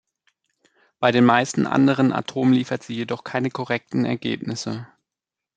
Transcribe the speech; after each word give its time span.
Bei 0.99 1.11
den 1.11 1.25
meisten 1.25 1.67
anderen 1.67 2.11
Atomen 2.11 2.55
liefert 2.55 2.81
sie 2.81 2.95
jedoch 2.95 3.23
keine 3.23 3.51
korrekten 3.51 4.03
Ergebnisse. 4.03 4.87